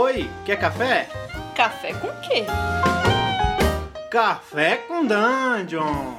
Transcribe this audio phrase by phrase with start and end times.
[0.00, 1.08] Oi, quer café?
[1.56, 2.44] Café com quê?
[4.08, 6.14] Café com Dungeon!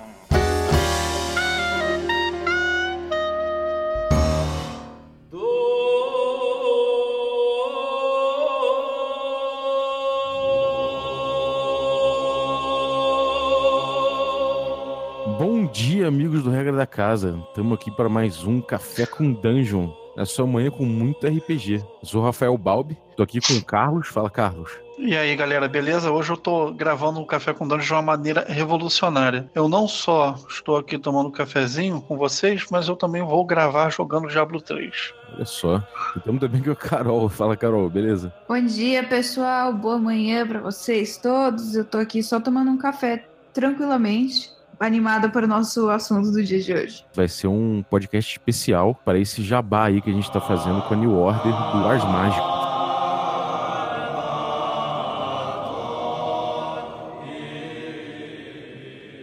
[15.37, 17.41] Bom dia, amigos do Regra da Casa.
[17.47, 19.98] Estamos aqui para mais um Café com Dungeon.
[20.19, 21.75] Na sua manhã com muito RPG.
[21.75, 24.09] Eu sou o Rafael Balbi, tô aqui com o Carlos.
[24.09, 24.69] Fala, Carlos.
[24.97, 26.11] E aí, galera, beleza?
[26.11, 29.49] Hoje eu tô gravando o Café com Dungeon de uma maneira revolucionária.
[29.55, 33.89] Eu não só estou aqui tomando um cafezinho com vocês, mas eu também vou gravar
[33.91, 35.13] jogando Diablo 3.
[35.35, 35.81] Olha só.
[36.17, 37.29] Estamos também com a Carol.
[37.29, 38.33] Fala, Carol, beleza?
[38.45, 39.71] Bom dia, pessoal.
[39.71, 41.77] Boa manhã para vocês todos.
[41.77, 46.59] Eu tô aqui só tomando um café tranquilamente animada para o nosso assunto do dia
[46.59, 47.05] de hoje.
[47.13, 50.93] Vai ser um podcast especial para esse jabá aí que a gente está fazendo com
[50.93, 52.59] a New Order do Ars Mágico.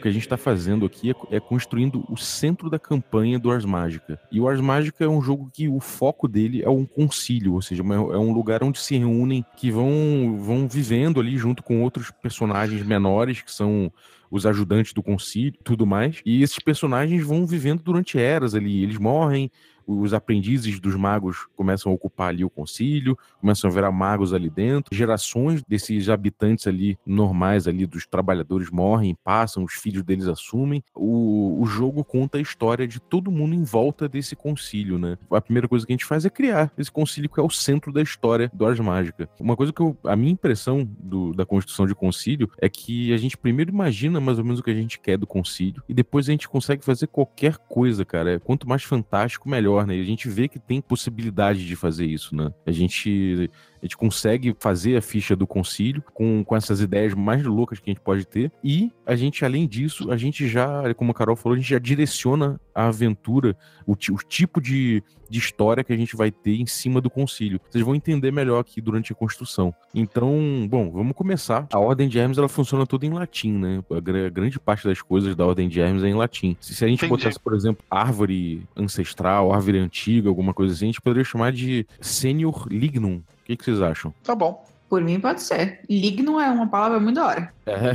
[0.03, 3.65] Que a gente está fazendo aqui é, é, construindo o centro da campanha do Ars
[3.65, 4.21] Mágica.
[4.31, 7.63] E o Ars Mágica é um jogo que o foco dele é um concílio, ou
[7.63, 12.13] seja, é um lugar onde se reúnem, que vão, vão vivendo ali junto com outros
[12.23, 13.91] personagens menores, que são
[14.31, 16.21] os ajudantes do concílio, tudo mais.
[16.25, 18.83] E esses personagens vão vivendo durante eras ali.
[18.83, 19.51] Eles morrem,
[19.87, 24.51] os aprendizes dos magos começam a ocupar ali o concílio, começam a virar magos ali
[24.51, 30.83] dentro, gerações desses habitantes ali normais ali dos trabalhadores morrem, passam, os filhos deles assumem.
[30.95, 35.17] O, o jogo conta a história de todo mundo em volta desse concílio, né?
[35.31, 37.93] A primeira coisa que a gente faz é criar esse concílio que é o centro
[37.93, 39.29] da história do Ars Mágica.
[39.39, 43.17] Uma coisa que eu, a minha impressão do, da construção de concílio é que a
[43.17, 46.29] gente primeiro imagina mais ou menos o que a gente quer do concílio e depois
[46.29, 48.41] a gente consegue fazer qualquer coisa, cara.
[48.41, 49.97] Quanto mais fantástico, melhor né?
[49.97, 52.53] E a gente vê que tem possibilidade de fazer isso, né?
[52.65, 53.51] A gente
[53.87, 57.93] gente consegue fazer a ficha do concílio com, com essas ideias mais loucas que a
[57.93, 58.53] gente pode ter.
[58.63, 61.79] E a gente, além disso, a gente já, como a Carol falou, a gente já
[61.79, 63.57] direciona a aventura,
[63.87, 67.61] o, o tipo de, de história que a gente vai ter em cima do concílio.
[67.71, 69.75] Vocês vão entender melhor aqui durante a construção.
[69.95, 71.67] Então, bom, vamos começar.
[71.73, 73.83] A Ordem de Hermes, ela funciona toda em latim, né?
[73.91, 76.57] A, grande parte das coisas da Ordem de Hermes é em latim.
[76.61, 77.23] Se, se a gente Entendi.
[77.23, 81.87] botasse, por exemplo, árvore ancestral, árvore antiga, alguma coisa assim, a gente poderia chamar de
[82.01, 84.13] Senior Lignum, o que, que vocês acham?
[84.25, 84.67] Tá bom.
[84.89, 85.81] Por mim pode ser.
[85.89, 87.53] Ligno é uma palavra muito da hora.
[87.65, 87.95] É,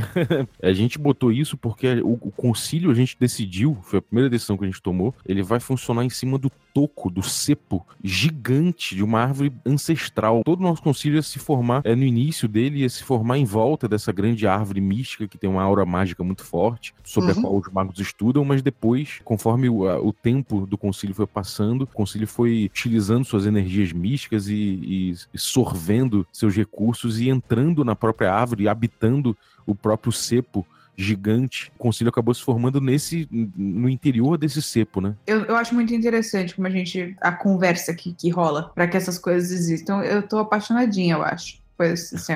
[0.68, 4.56] a gente botou isso porque o, o concílio a gente decidiu, foi a primeira decisão
[4.56, 9.02] que a gente tomou, ele vai funcionar em cima do toco, do cepo gigante de
[9.02, 10.42] uma árvore ancestral.
[10.44, 13.44] Todo o nosso concílio ia se formar, é, no início dele, ia se formar em
[13.44, 17.38] volta dessa grande árvore mística que tem uma aura mágica muito forte, sobre uhum.
[17.38, 21.26] a qual os magos estudam, mas depois, conforme o, a, o tempo do concílio foi
[21.26, 27.28] passando, o concílio foi utilizando suas energias místicas e, e, e sorvendo seus recursos e
[27.28, 30.66] entrando na própria árvore, habitando o próprio cepo
[30.96, 31.72] gigante.
[31.76, 35.14] O concílio acabou se formando nesse no interior desse cepo, né?
[35.26, 38.96] Eu, eu acho muito interessante como a gente a conversa que, que rola para que
[38.96, 40.02] essas coisas existam.
[40.02, 42.34] Eu tô apaixonadinha, eu acho coisas assim.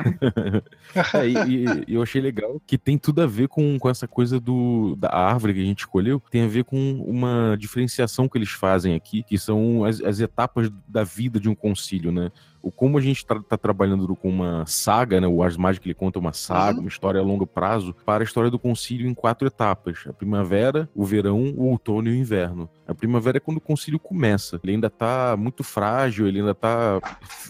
[1.15, 4.41] é, e, e, eu achei legal que tem tudo a ver com, com essa coisa
[4.41, 8.51] do, da árvore que a gente escolheu, tem a ver com uma diferenciação que eles
[8.51, 12.31] fazem aqui, que são as, as etapas da vida de um concílio, né?
[12.63, 15.27] O como a gente está tá trabalhando com uma saga, né?
[15.27, 16.85] O Ars Magic ele conta uma saga, uhum.
[16.85, 20.89] uma história a longo prazo, para a história do concílio em quatro etapas: a primavera,
[20.95, 22.69] o verão, o outono e o inverno.
[22.87, 24.61] A primavera é quando o concílio começa.
[24.63, 27.01] Ele ainda está muito frágil, ele ainda está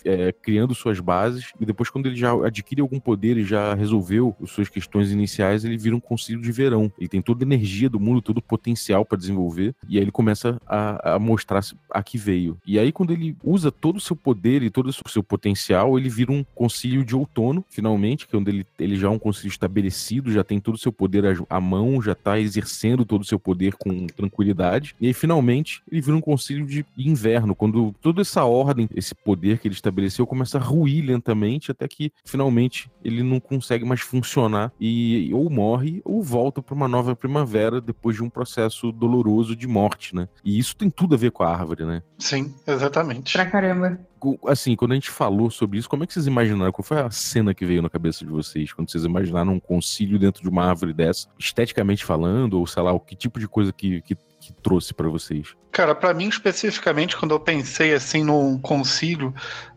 [0.05, 4.35] é, criando suas bases, e depois, quando ele já adquire algum poder e já resolveu
[4.43, 6.91] as suas questões iniciais, ele vira um concílio de verão.
[6.99, 10.11] Ele tem toda a energia do mundo, todo o potencial para desenvolver, e aí ele
[10.11, 12.59] começa a, a mostrar a que veio.
[12.67, 16.09] E aí, quando ele usa todo o seu poder e todo o seu potencial, ele
[16.09, 19.51] vira um concílio de outono, finalmente, que é onde ele, ele já é um concílio
[19.51, 23.39] estabelecido, já tem todo o seu poder à mão, já está exercendo todo o seu
[23.39, 24.95] poder com tranquilidade.
[25.01, 29.59] E aí, finalmente, ele vira um concílio de inverno, quando toda essa ordem, esse poder
[29.59, 34.73] que ele estabeleceu, começa a ruir lentamente, até que finalmente ele não consegue mais funcionar
[34.81, 39.67] e ou morre ou volta para uma nova primavera depois de um processo doloroso de
[39.67, 40.29] morte, né?
[40.45, 42.03] E isso tem tudo a ver com a árvore, né?
[42.19, 43.33] Sim, exatamente.
[43.33, 44.01] Pra caramba
[44.47, 46.73] assim, quando a gente falou sobre isso, como é que vocês imaginaram?
[46.73, 50.19] Qual foi a cena que veio na cabeça de vocês quando vocês imaginaram um concílio
[50.19, 54.01] dentro de uma árvore dessa, esteticamente falando, ou sei lá, que tipo de coisa que,
[54.03, 55.55] que, que trouxe para vocês?
[55.71, 59.35] Cara, para mim especificamente, quando eu pensei assim num concílio,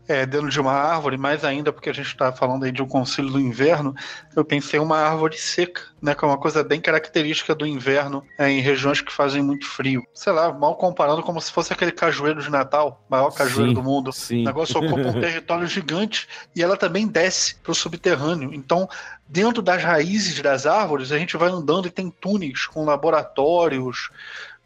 [0.09, 2.87] é, dentro de uma árvore, mais ainda porque a gente está falando aí de um
[2.87, 3.93] concílio do inverno,
[4.35, 6.15] eu pensei em uma árvore seca, né?
[6.15, 10.03] Que é uma coisa bem característica do inverno é, em regiões que fazem muito frio.
[10.11, 13.83] Sei lá, mal comparando como se fosse aquele cajueiro de Natal, maior cajueiro Sim, do
[13.83, 14.11] mundo.
[14.11, 14.41] sim.
[14.41, 18.51] O negócio ocupa um território gigante e ela também desce para o subterrâneo.
[18.51, 18.89] Então,
[19.27, 24.09] dentro das raízes das árvores, a gente vai andando e tem túneis com laboratórios,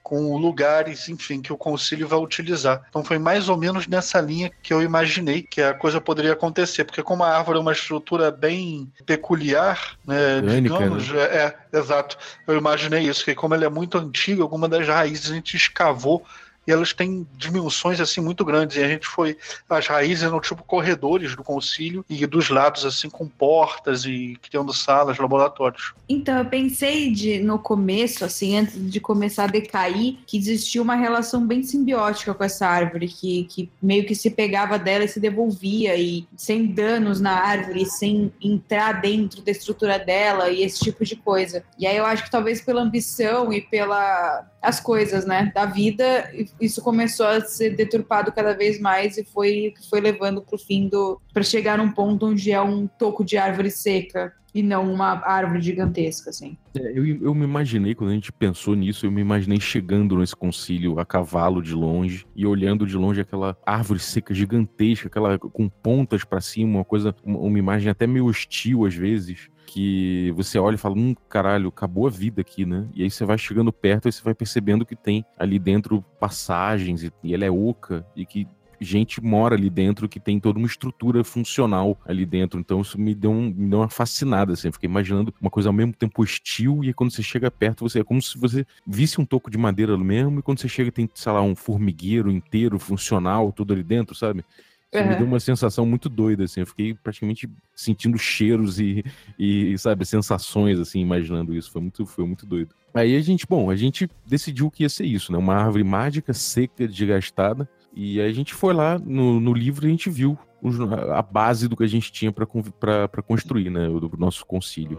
[0.03, 2.83] com lugares, enfim, que o concílio vai utilizar.
[2.89, 6.83] Então foi mais ou menos nessa linha que eu imaginei que a coisa poderia acontecer,
[6.83, 12.17] porque como a árvore é uma estrutura bem peculiar, né, Orgânica, digamos, é, é, exato,
[12.45, 16.23] eu imaginei isso, que como ela é muito antiga, alguma das raízes a gente escavou
[16.67, 18.77] e elas têm dimensões assim muito grandes.
[18.77, 19.37] E a gente foi.
[19.69, 24.73] As raízes eram tipo corredores do concílio e dos lados, assim, com portas e criando
[24.73, 25.93] salas, laboratórios.
[26.07, 30.95] Então, eu pensei de, no começo, assim, antes de começar a decair, que existia uma
[30.95, 35.19] relação bem simbiótica com essa árvore, que, que meio que se pegava dela e se
[35.19, 41.03] devolvia, e sem danos na árvore, sem entrar dentro da estrutura dela e esse tipo
[41.03, 41.63] de coisa.
[41.77, 46.31] E aí eu acho que talvez pela ambição e pela as coisas, né, da vida,
[46.59, 50.87] isso começou a ser deturpado cada vez mais e foi foi levando para o fim
[50.87, 55.19] do para chegar num ponto onde é um toco de árvore seca e não uma
[55.25, 56.55] árvore gigantesca, assim.
[56.77, 60.35] É, eu, eu me imaginei, quando a gente pensou nisso, eu me imaginei chegando nesse
[60.35, 65.67] concílio a cavalo de longe e olhando de longe aquela árvore seca gigantesca, aquela com
[65.67, 70.59] pontas para cima, uma coisa, uma, uma imagem até meio hostil às vezes que você
[70.59, 72.87] olha e fala, hum, caralho, acabou a vida aqui, né?
[72.93, 77.03] E aí você vai chegando perto e você vai percebendo que tem ali dentro passagens
[77.03, 78.47] e, e ela é oca e que
[78.83, 82.59] gente mora ali dentro que tem toda uma estrutura funcional ali dentro.
[82.59, 84.71] Então isso me deu, um, me deu uma fascinada, assim.
[84.71, 88.03] Fiquei imaginando uma coisa ao mesmo tempo hostil e quando você chega perto, você é
[88.03, 91.31] como se você visse um toco de madeira mesmo e quando você chega tem, sei
[91.31, 94.43] lá, um formigueiro inteiro, funcional, tudo ali dentro, sabe?
[95.09, 96.59] Me deu uma sensação muito doida, assim.
[96.59, 99.03] Eu fiquei praticamente sentindo cheiros e,
[99.39, 101.71] e, sabe, sensações, assim, imaginando isso.
[101.71, 102.75] Foi muito, foi muito doido.
[102.93, 105.37] Aí a gente, bom, a gente decidiu que ia ser isso, né?
[105.37, 107.67] Uma árvore mágica, seca, desgastada.
[107.95, 111.21] E aí a gente foi lá no, no livro e a gente viu os- a
[111.21, 113.87] base do que a gente tinha para construir, né?
[113.89, 114.97] O do nosso concílio.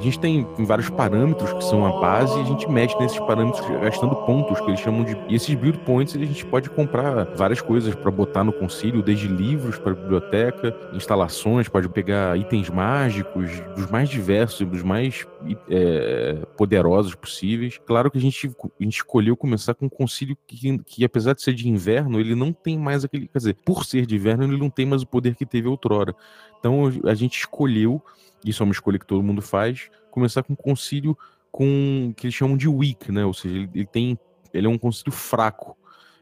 [0.00, 3.68] A gente tem vários parâmetros que são a base e a gente mexe nesses parâmetros
[3.82, 5.14] gastando pontos, que eles chamam de.
[5.28, 9.28] E esses build points a gente pode comprar várias coisas para botar no concílio, desde
[9.28, 15.26] livros para biblioteca, instalações, pode pegar itens mágicos, dos mais diversos, dos mais
[15.68, 17.78] é, poderosos possíveis.
[17.84, 18.50] Claro que a gente,
[18.80, 22.34] a gente escolheu começar com um concílio que, que, apesar de ser de inverno, ele
[22.34, 23.28] não tem mais aquele.
[23.28, 26.16] Quer dizer, por ser de inverno, ele não tem mais o poder que teve outrora.
[26.58, 28.02] Então a gente escolheu
[28.44, 31.16] isso é uma escolha que todo mundo faz, começar com um concílio
[31.50, 33.24] com que eles chamam de weak, né?
[33.24, 34.18] Ou seja, ele, ele tem,
[34.52, 35.76] ele é um concílio fraco,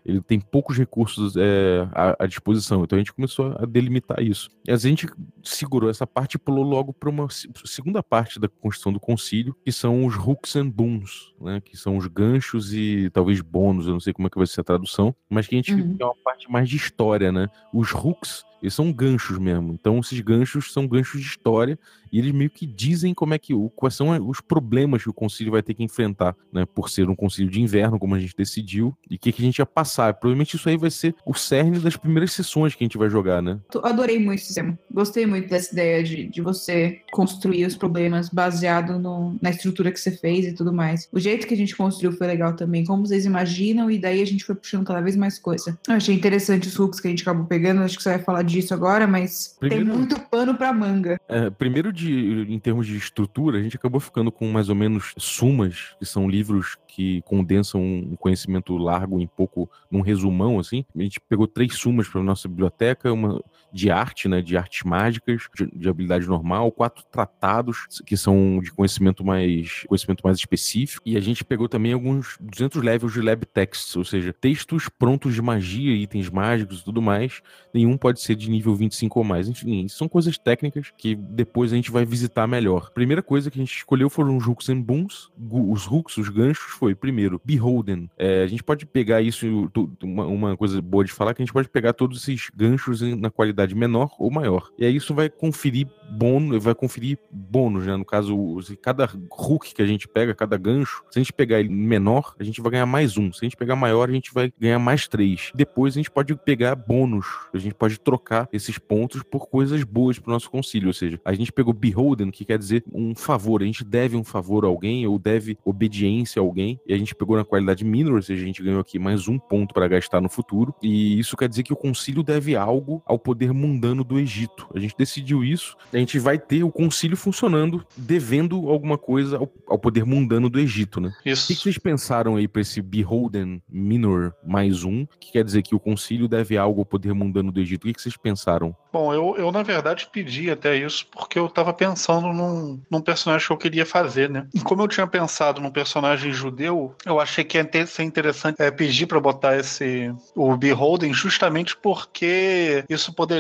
[0.04, 2.82] ele tem poucos recursos é, à, à, disposição.
[2.82, 4.48] Então a gente começou a delimitar isso.
[4.66, 5.06] E a gente
[5.42, 7.28] segurou essa parte e pulou logo para uma
[7.64, 11.60] segunda parte da construção do concílio, que são os hooks and booms, né?
[11.60, 14.62] Que são os ganchos e talvez bônus, eu não sei como é que vai ser
[14.62, 15.96] a tradução, mas que a gente uhum.
[15.96, 17.48] tem uma parte mais de história, né?
[17.72, 19.72] Os hooks eles são ganchos mesmo.
[19.72, 21.78] Então, esses ganchos são ganchos de história
[22.10, 25.52] e eles meio que dizem como é que quais são os problemas que o concílio
[25.52, 26.64] vai ter que enfrentar, né?
[26.64, 29.44] Por ser um concílio de inverno, como a gente decidiu, e o que, que a
[29.44, 30.14] gente ia passar.
[30.14, 33.42] Provavelmente isso aí vai ser o cerne das primeiras sessões que a gente vai jogar,
[33.42, 33.58] né?
[33.82, 34.78] Adorei muito esse tema.
[34.98, 40.00] Gostei muito dessa ideia de, de você construir os problemas baseado no, na estrutura que
[40.00, 41.08] você fez e tudo mais.
[41.12, 44.26] O jeito que a gente construiu foi legal também, como vocês imaginam, e daí a
[44.26, 45.78] gente foi puxando cada vez mais coisa.
[45.86, 48.42] Eu achei interessante os hooks que a gente acabou pegando, acho que você vai falar
[48.42, 51.20] disso agora, mas primeiro, tem muito pano pra manga.
[51.28, 55.14] É, primeiro, de, em termos de estrutura, a gente acabou ficando com mais ou menos
[55.16, 60.84] sumas, que são livros que condensam um conhecimento largo em pouco, num resumão, assim.
[60.96, 63.40] A gente pegou três sumas para nossa biblioteca, uma
[63.72, 68.70] de arte, né, de artes mágicas, de, de, habilidade normal, quatro tratados que são de
[68.72, 73.44] conhecimento mais conhecimento mais específico, e a gente pegou também alguns 200 levels de lab
[73.46, 77.40] texts, ou seja, textos prontos de magia, itens mágicos e tudo mais.
[77.72, 79.48] Nenhum pode ser de nível 25 ou mais.
[79.48, 82.86] Enfim, são coisas técnicas que depois a gente vai visitar melhor.
[82.88, 85.30] A primeira coisa que a gente escolheu foram os hooks and booms.
[85.50, 88.10] Os hooks, os ganchos, foi primeiro, beholden.
[88.16, 89.70] É, a gente pode pegar isso,
[90.02, 93.30] uma, uma coisa boa de falar, que a gente pode pegar todos esses ganchos na
[93.30, 94.70] qualidade menor ou maior.
[94.78, 97.96] E aí isso vai conferir bônus, vai conferir bônus, né?
[97.96, 101.68] No caso, cada hook que a gente pega, cada gancho, se a gente pegar ele
[101.68, 103.32] menor, a gente vai ganhar mais um.
[103.32, 105.52] Se a gente pegar maior, a gente vai ganhar mais três.
[105.54, 110.18] Depois a gente pode pegar bônus, a gente pode trocar esses pontos por coisas boas
[110.18, 110.88] pro nosso concílio.
[110.88, 113.62] Ou seja, a gente pegou beholden, que quer dizer um favor.
[113.62, 116.80] A gente deve um favor a alguém ou deve obediência a alguém.
[116.86, 119.38] E a gente pegou na qualidade minor, ou seja, a gente ganhou aqui mais um
[119.38, 120.74] ponto para gastar no futuro.
[120.82, 124.68] E isso quer dizer que o concílio deve algo ao poder mundano do Egito.
[124.74, 125.76] A gente decidiu isso.
[125.92, 130.58] A gente vai ter o concílio funcionando, devendo alguma coisa ao, ao poder mundano do
[130.58, 131.12] Egito, né?
[131.24, 131.44] Isso.
[131.44, 135.62] O que, que vocês pensaram aí para esse beholden minor mais um, que quer dizer
[135.62, 137.84] que o concílio deve algo ao poder mundano do Egito?
[137.84, 138.74] O que, que vocês pensaram?
[138.92, 143.46] Bom, eu, eu na verdade pedi até isso porque eu tava pensando num, num personagem
[143.46, 144.46] que eu queria fazer, né?
[144.54, 148.60] E como eu tinha pensado num personagem judeu, eu achei que ia ter, ser interessante
[148.60, 153.37] é, pedir para botar esse o Beholden justamente porque isso poderia,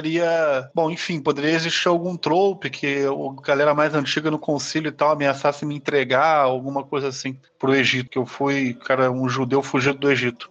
[0.74, 5.12] bom, enfim, poderia existir algum trope que a galera mais antiga no concílio e tal
[5.12, 9.98] ameaçasse me entregar, alguma coisa assim, pro Egito, que eu fui, cara, um judeu fugido
[9.98, 10.50] do Egito.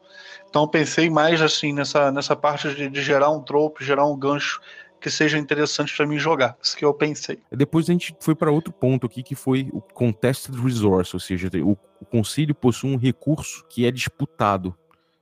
[0.50, 4.62] Então pensei mais assim nessa, nessa parte de, de gerar um trope, gerar um gancho
[5.00, 6.58] que seja interessante para mim jogar.
[6.62, 7.40] Isso que eu pensei.
[7.52, 11.50] Depois a gente foi para outro ponto aqui, que foi o Contested Resource, ou seja,
[11.64, 14.76] o, o concílio possui um recurso que é disputado.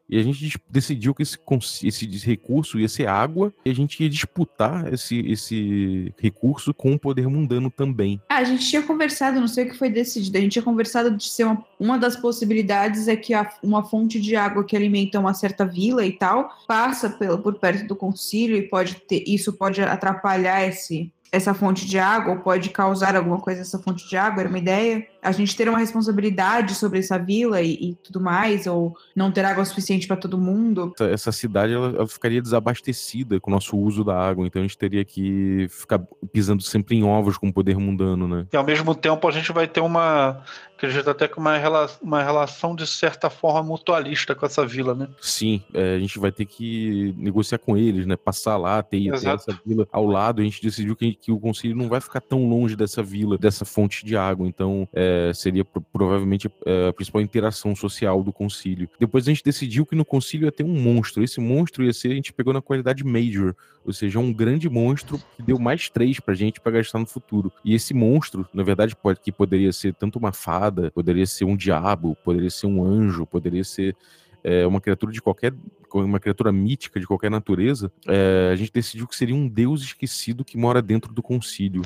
[0.09, 1.37] E a gente decidiu que esse,
[1.83, 6.99] esse recurso ia ser água e a gente ia disputar esse, esse recurso com o
[6.99, 8.21] poder mundano também.
[8.29, 11.11] Ah, a gente tinha conversado, não sei o que foi decidido, a gente tinha conversado
[11.11, 15.19] de ser uma, uma das possibilidades é que a, uma fonte de água que alimenta
[15.19, 19.53] uma certa vila e tal passa pelo, por perto do concílio e pode ter, isso
[19.53, 24.15] pode atrapalhar esse, essa fonte de água ou pode causar alguma coisa essa fonte de
[24.15, 25.05] água, era uma ideia.
[25.25, 29.43] A gente ter uma responsabilidade sobre essa vila e, e tudo mais, ou não ter
[29.45, 30.93] água suficiente para todo mundo.
[30.95, 34.63] Essa, essa cidade ela, ela, ficaria desabastecida com o nosso uso da água, então a
[34.63, 35.99] gente teria que ficar
[36.31, 38.47] pisando sempre em ovos com o poder mundano, né?
[38.51, 40.43] E ao mesmo tempo a gente vai ter uma
[40.77, 45.07] acredito até que uma, rela uma relação de certa forma mutualista com essa vila, né?
[45.21, 48.15] Sim, é, a gente vai ter que negociar com eles, né?
[48.15, 50.41] Passar lá, ter, ter essa vila ao lado.
[50.41, 53.65] A gente decidiu que, que, o conselho não vai ficar tão longe dessa vila, dessa
[53.65, 54.47] fonte de água.
[54.47, 58.89] Então, é, seria provavelmente é, a principal interação social do concílio.
[58.99, 61.23] Depois a gente decidiu que no concílio ia ter um monstro.
[61.23, 63.55] Esse monstro ia ser, a gente pegou na qualidade Major,
[63.85, 67.51] ou seja, um grande monstro que deu mais três pra gente para gastar no futuro.
[67.63, 71.55] E esse monstro, na verdade, pode, que poderia ser tanto uma fada, poderia ser um
[71.55, 73.95] diabo, poderia ser um anjo, poderia ser
[74.43, 75.53] é, uma criatura de qualquer
[75.91, 80.43] uma criatura mítica de qualquer natureza, é, a gente decidiu que seria um deus esquecido
[80.43, 81.81] que mora dentro do concílio.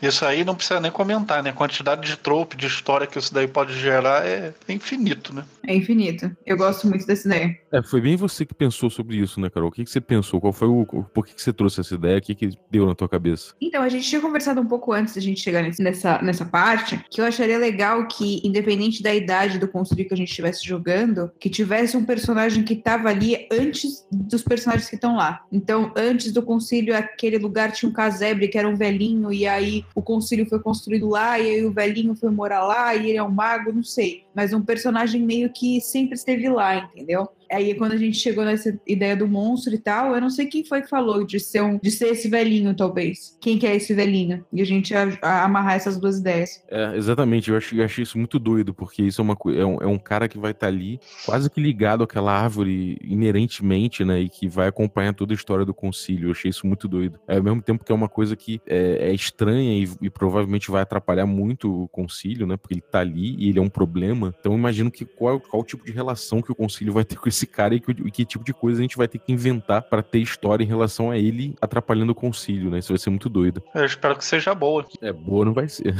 [0.00, 1.50] Isso aí não precisa nem comentar, né?
[1.50, 5.44] A quantidade de trope, de história que isso daí pode gerar é, infinito, né?
[5.66, 6.30] É infinito.
[6.44, 7.58] Eu gosto muito dessa ideia.
[7.72, 9.68] É, foi bem você que pensou sobre isso, né, Carol?
[9.68, 10.40] O que, que você pensou?
[10.40, 10.84] Qual foi o.
[10.86, 12.18] Por que, que você trouxe essa ideia?
[12.18, 13.54] O que, que deu na tua cabeça?
[13.60, 17.20] Então, a gente tinha conversado um pouco antes da gente chegar nessa, nessa parte, que
[17.20, 21.50] eu acharia legal que, independente da idade do construir que a gente estivesse jogando, que
[21.50, 25.44] tivesse um personagem que estava ali antes dos personagens que estão lá.
[25.50, 29.84] Então, antes do concílio, aquele lugar tinha um casebre que era um velhinho, e aí
[29.94, 33.22] o concílio foi construído lá, e aí o velhinho foi morar lá, e ele é
[33.22, 34.24] um mago, não sei.
[34.34, 37.28] Mas um personagem meio que sempre esteve lá, entendeu?
[37.50, 40.64] Aí quando a gente chegou nessa ideia do monstro e tal, eu não sei quem
[40.64, 43.36] foi que falou de ser, um, de ser esse velhinho, talvez.
[43.40, 44.44] Quem que é esse velhinho?
[44.52, 46.62] E a gente a, a amarrar essas duas ideias.
[46.68, 49.82] É, exatamente, eu achei, eu achei isso muito doido, porque isso é, uma, é, um,
[49.82, 54.20] é um cara que vai estar tá ali, quase que ligado àquela árvore inerentemente, né?
[54.20, 56.28] E que vai acompanhar toda a história do concílio.
[56.28, 57.18] Eu achei isso muito doido.
[57.26, 60.70] É, ao mesmo tempo que é uma coisa que é, é estranha e, e, provavelmente
[60.70, 62.56] vai atrapalhar muito o concílio, né?
[62.56, 64.34] Porque ele tá ali e ele é um problema.
[64.38, 67.28] Então imagino que qual, qual o tipo de relação que o concílio vai ter com
[67.28, 69.82] esse cara e que, e que tipo de coisa a gente vai ter que inventar
[69.82, 72.78] para ter história em relação a ele atrapalhando o concílio, né?
[72.78, 73.60] Isso vai ser muito doido.
[73.74, 74.86] Eu espero que seja boa.
[75.02, 75.94] É, boa não vai ser.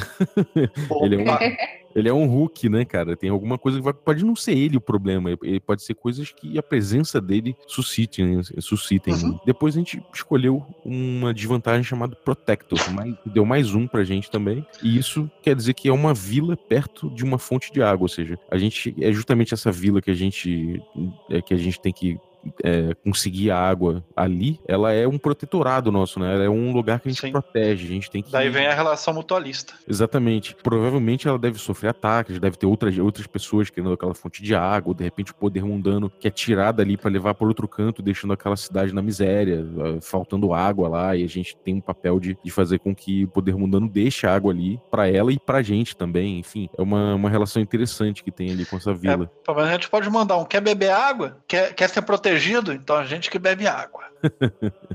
[1.02, 1.26] ele é um.
[1.96, 3.16] Ele é um Hulk, né, cara?
[3.16, 6.30] Tem alguma coisa que vai, pode não ser ele o problema, ele pode ser coisas
[6.30, 8.42] que a presença dele suscite, né?
[8.60, 9.14] suscitem.
[9.14, 9.40] Uhum.
[9.46, 14.64] Depois a gente escolheu uma desvantagem chamada Protector, mas deu mais um pra gente também.
[14.82, 18.08] E isso quer dizer que é uma vila perto de uma fonte de água, ou
[18.08, 20.82] seja, a gente é justamente essa vila que a gente
[21.30, 22.18] é, que a gente tem que
[22.62, 26.34] é, conseguir a água ali, ela é um protetorado nosso, né?
[26.34, 27.32] Ela é um lugar que a gente Sim.
[27.32, 28.30] protege, a gente tem que...
[28.30, 29.74] Daí vem a relação mutualista.
[29.88, 30.54] Exatamente.
[30.62, 34.90] Provavelmente ela deve sofrer ataques, deve ter outras, outras pessoas querendo aquela fonte de água,
[34.90, 38.02] ou de repente o poder mundano que é tirado ali para levar para outro canto,
[38.02, 42.20] deixando aquela cidade na miséria, ah, faltando água lá, e a gente tem um papel
[42.20, 45.38] de, de fazer com que o poder mundano deixe a água ali para ela e
[45.38, 46.68] pra gente também, enfim.
[46.76, 49.30] É uma, uma relação interessante que tem ali com essa vila.
[49.48, 51.38] É, a gente pode mandar um, quer beber água?
[51.46, 52.36] Quer, quer ser protegido?
[52.37, 54.05] Protegido, então a gente que bebe água.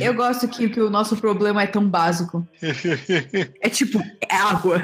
[0.00, 2.46] Eu gosto que, que o nosso problema é tão básico.
[3.60, 4.82] É tipo, é água.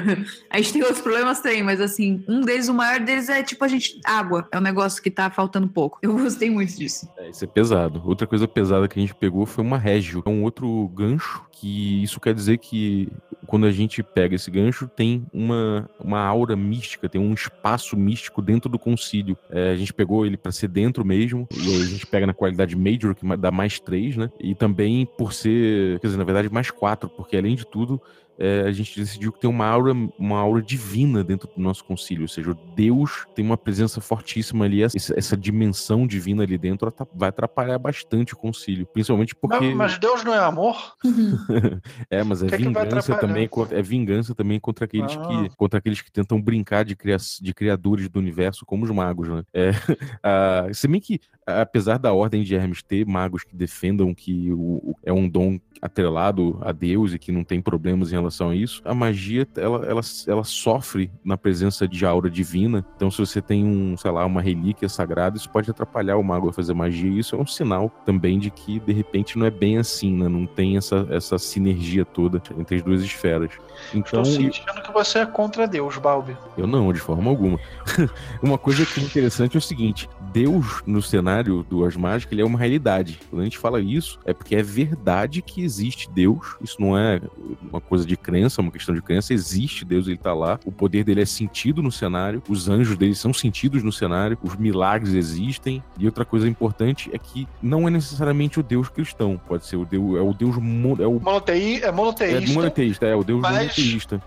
[0.49, 3.63] A gente tem outros problemas, tem, mas assim, um deles, o maior deles é tipo
[3.65, 3.99] a gente.
[4.05, 4.47] Água.
[4.53, 5.99] É um negócio que tá faltando pouco.
[6.01, 7.09] Eu gostei muito disso.
[7.17, 8.01] É, isso é pesado.
[8.05, 10.23] Outra coisa pesada que a gente pegou foi uma régio.
[10.25, 13.07] É um outro gancho que isso quer dizer que
[13.47, 18.41] quando a gente pega esse gancho, tem uma, uma aura mística, tem um espaço místico
[18.41, 19.37] dentro do concílio.
[19.49, 22.75] É, a gente pegou ele para ser dentro mesmo, e a gente pega na qualidade
[22.75, 24.29] Major, que dá mais três, né?
[24.41, 28.01] E também por ser, quer dizer, na verdade, mais quatro, porque além de tudo,
[28.37, 32.23] é, a gente decidiu que tem uma aura, uma aura divina dentro do nosso concílio,
[32.23, 37.29] ou seja, Deus tem uma presença fortíssima ali, essa, essa dimensão divina ali dentro vai
[37.29, 39.59] atrapalhar bastante o concílio, principalmente porque...
[39.59, 40.95] Mas, mas Deus não é amor?
[42.09, 45.27] é, mas é que vingança é também, é vingança também contra aqueles, ah.
[45.27, 49.29] que, contra aqueles que tentam brincar de, cria, de criadores do universo, como os magos,
[49.29, 49.43] né?
[49.53, 49.71] É,
[50.69, 54.95] uh, se bem que, apesar da Ordem de Hermes ter magos que defendam que o,
[55.03, 58.81] é um dom atrelado a Deus e que não tem problemas em relação a isso,
[58.85, 62.85] a magia ela, ela, ela sofre na presença de aura divina.
[62.95, 66.49] Então, se você tem um, sei lá, uma relíquia sagrada, isso pode atrapalhar o mago
[66.49, 67.09] a fazer magia.
[67.09, 70.27] E isso é um sinal também de que de repente não é bem assim, né?
[70.27, 73.51] Não tem essa, essa sinergia toda entre as duas esferas.
[73.93, 76.37] Então, Estou sentindo que você é contra Deus, Balbi.
[76.57, 77.59] Eu não, de forma alguma.
[78.41, 82.41] uma coisa que é interessante é o seguinte: Deus no cenário do Ars Mágica, ele
[82.41, 83.19] é uma realidade.
[83.29, 86.55] Quando a gente fala isso, é porque é verdade que existe Deus.
[86.61, 87.21] Isso não é
[87.61, 89.33] uma coisa de crença, é uma questão de crença.
[89.33, 90.59] Existe Deus, ele tá lá.
[90.65, 92.41] O poder dele é sentido no cenário.
[92.47, 94.37] Os anjos dele são sentidos no cenário.
[94.43, 95.83] Os milagres existem.
[95.97, 99.39] E outra coisa importante é que não é necessariamente o Deus cristão.
[99.47, 102.51] Pode ser o Deus, é o Deus é o Monotei, é monoteísta.
[102.51, 104.21] É monoteísta, é o Deus monoteísta.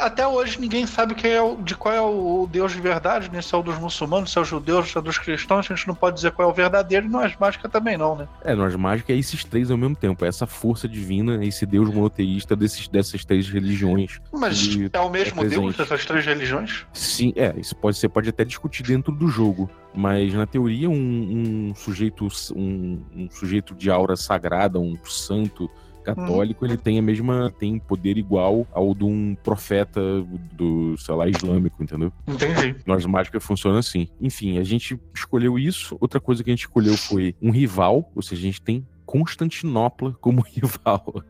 [0.00, 3.42] Até hoje ninguém sabe quem é o, de qual é o Deus de verdade, né?
[3.42, 5.70] Se é o dos muçulmanos, se é o judeus, se é dos cristãos.
[5.70, 7.06] A gente não pode dizer qual é o verdadeiro.
[7.06, 8.28] E nós mágica também não, né?
[8.44, 10.24] É, nós mágica é esses três ao mesmo tempo.
[10.24, 14.20] É essa força divina, esse Deus monoteísta desses, dessas três religiões.
[14.32, 16.86] Mas é o mesmo é Deus dessas três religiões?
[16.92, 17.54] Sim, é.
[17.58, 19.70] Isso pode, você pode até discutir dentro do jogo.
[19.94, 25.70] Mas na teoria, um, um sujeito, um, um, sujeito de aura sagrada, um santo
[26.02, 26.68] católico, hum.
[26.68, 30.00] ele tem a mesma, tem poder igual ao de um profeta
[30.52, 32.12] do, sei lá, islâmico, entendeu?
[32.26, 32.76] Entendi.
[32.84, 34.08] Nós mágica funciona assim.
[34.20, 35.96] Enfim, a gente escolheu isso.
[36.00, 40.16] Outra coisa que a gente escolheu foi um rival, ou seja, a gente tem Constantinopla
[40.20, 41.22] como rival.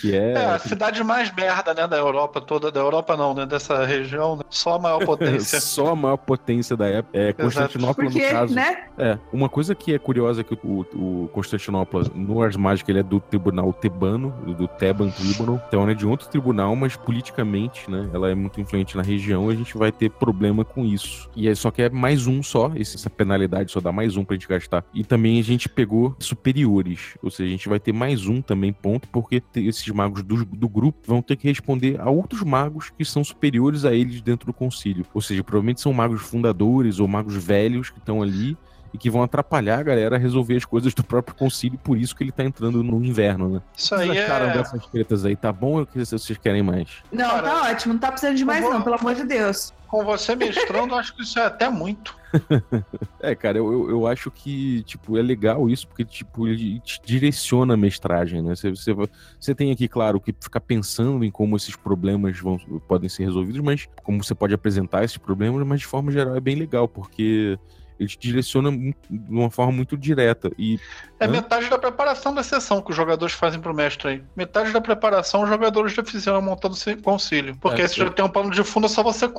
[0.00, 0.32] Que é...
[0.32, 4.36] é a cidade mais merda, né, da Europa toda, da Europa não, né, dessa região,
[4.36, 4.42] né?
[4.50, 5.60] só a maior potência.
[5.60, 7.18] só a maior potência da época.
[7.18, 8.54] É, Constantinopla, Porque, no caso.
[8.54, 8.84] Né?
[8.98, 13.00] É, uma coisa que é curiosa é que o, o Constantinopla, no Ars Magica, ele
[13.00, 18.08] é do tribunal tebano, do Theban Tribunal, então é de outro tribunal, mas politicamente, né,
[18.12, 21.28] ela é muito influente na região e a gente vai ter problema com isso.
[21.34, 24.34] E é, só que é mais um só, essa penalidade só dá mais um pra
[24.34, 24.84] gente gastar.
[24.94, 28.72] E também a gente pegou superiores, ou seja, a gente vai ter mais um também
[28.72, 33.04] ponto, porque esses magos do, do grupo vão ter que responder a outros magos que
[33.04, 35.06] são superiores a eles dentro do concílio.
[35.12, 38.56] Ou seja, provavelmente são magos fundadores ou magos velhos que estão ali
[38.92, 42.14] e que vão atrapalhar a galera a resolver as coisas do próprio concílio, por isso
[42.14, 43.62] que ele tá entrando no inverno, né?
[43.76, 44.52] Isso aí é...
[44.52, 46.88] dessas tretas aí, tá bom ou que vocês querem mais?
[47.12, 48.72] Não, Cara, tá ótimo, não tá precisando de mais vou...
[48.72, 49.72] não, pelo amor de Deus.
[49.86, 52.16] Com você mestrando, acho que isso é até muito.
[53.20, 57.00] é, cara, eu, eu, eu, acho que, tipo, é legal isso, porque, tipo, ele te
[57.04, 58.54] direciona a mestragem, né?
[58.54, 58.94] Você, você,
[59.38, 63.60] você tem aqui, claro, que ficar pensando em como esses problemas vão, podem ser resolvidos,
[63.60, 67.58] mas como você pode apresentar esses problemas, mas de forma geral é bem legal, porque
[68.00, 68.94] ele te direciona de
[69.28, 70.50] uma forma muito direta.
[70.58, 70.80] E,
[71.20, 71.34] é né?
[71.34, 74.22] metade da preparação da sessão que os jogadores fazem pro mestre aí.
[74.34, 77.54] Metade da preparação os jogadores já fizeram montando concílio.
[77.60, 78.04] Porque é, aí você é.
[78.06, 79.30] já tem um plano de fundo, é só você.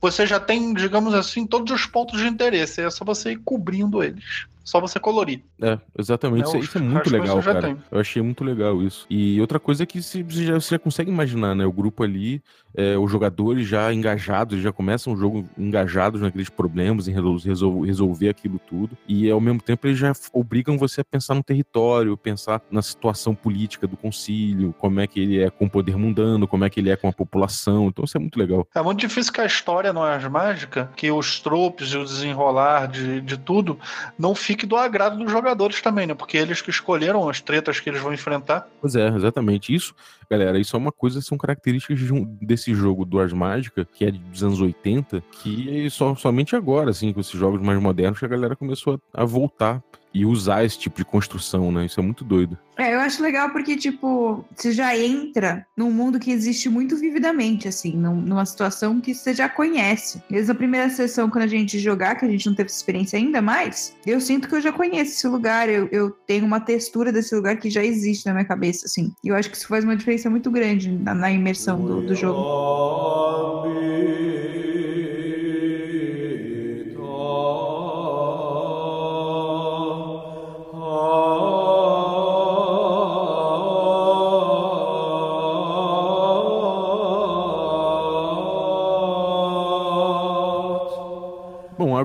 [0.00, 2.80] Você já tem, digamos assim, todos os pontos de interesse.
[2.80, 5.42] É só você ir cobrindo eles só você colorir.
[5.62, 6.44] É, exatamente.
[6.46, 7.62] É, isso, isso, é muito legal, cara.
[7.62, 7.76] Tem.
[7.88, 9.06] Eu achei muito legal isso.
[9.08, 11.64] E outra coisa é que você já, você já consegue imaginar, né?
[11.64, 12.42] O grupo ali,
[12.74, 18.28] é, os jogadores já engajados, já começam o jogo engajados naqueles problemas, em resolver, resolver
[18.28, 18.98] aquilo tudo.
[19.06, 23.36] E ao mesmo tempo eles já obrigam você a pensar no território, pensar na situação
[23.36, 26.80] política do concílio, como é que ele é com o poder mundano, como é que
[26.80, 27.86] ele é com a população.
[27.86, 28.66] Então isso é muito legal.
[28.74, 32.88] É muito difícil que a história não é mágica, que os tropes e o desenrolar
[32.88, 33.78] de, de tudo
[34.18, 36.14] não fique do agrado dos jogadores também, né?
[36.14, 38.66] Porque eles que escolheram as tretas que eles vão enfrentar.
[38.80, 39.74] Pois é, exatamente.
[39.74, 39.94] Isso,
[40.30, 44.06] galera, isso é uma coisa, são características de um, desse jogo do Ars Mágica, que
[44.06, 48.24] é dos anos 80, que só, somente agora, assim, com esses jogos mais modernos, que
[48.24, 49.82] a galera começou a, a voltar
[50.16, 51.84] e usar esse tipo de construção, né?
[51.84, 52.56] Isso é muito doido.
[52.78, 57.68] É, eu acho legal porque, tipo, você já entra num mundo que existe muito vividamente,
[57.68, 60.22] assim, numa situação que você já conhece.
[60.30, 63.18] Desde a primeira sessão, quando a gente jogar, que a gente não teve essa experiência
[63.18, 67.12] ainda mais, eu sinto que eu já conheço esse lugar, eu, eu tenho uma textura
[67.12, 69.12] desse lugar que já existe na minha cabeça, assim.
[69.22, 72.14] E eu acho que isso faz uma diferença muito grande na, na imersão do, do
[72.14, 72.40] jogo.